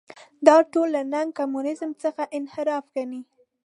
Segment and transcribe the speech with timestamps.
[0.47, 3.21] دا ټول له نګه کمونیزم څخه انحراف ګڼي.